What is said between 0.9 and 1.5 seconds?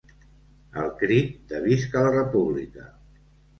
crit